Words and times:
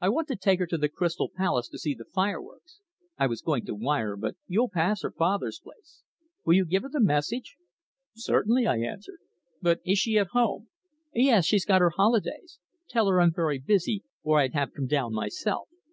I 0.00 0.10
want 0.10 0.28
to 0.28 0.36
take 0.36 0.60
her 0.60 0.66
to 0.68 0.78
the 0.78 0.88
Crystal 0.88 1.28
Palace 1.28 1.68
to 1.70 1.78
see 1.78 1.92
the 1.92 2.04
fireworks. 2.04 2.78
I 3.18 3.26
was 3.26 3.40
going 3.42 3.66
to 3.66 3.74
wire, 3.74 4.14
but 4.14 4.36
you'll 4.46 4.68
pass 4.68 5.02
her 5.02 5.10
father's 5.10 5.58
place. 5.58 6.04
Will 6.44 6.54
you 6.54 6.64
give 6.64 6.84
her 6.84 6.88
the 6.88 7.00
message?" 7.00 7.56
"Certainly," 8.14 8.68
I 8.68 8.76
answered. 8.78 9.18
"But 9.60 9.80
is 9.84 9.98
she 9.98 10.18
at 10.20 10.28
home?" 10.28 10.68
"Yes. 11.12 11.46
She's 11.46 11.64
got 11.66 11.80
her 11.80 11.90
holidays. 11.90 12.60
Tell 12.88 13.08
her 13.08 13.20
I'm 13.20 13.34
very 13.34 13.58
busy, 13.58 14.04
or 14.22 14.38
I'd 14.38 14.54
have 14.54 14.72
come 14.72 14.86
down 14.86 15.12
myself. 15.12 15.68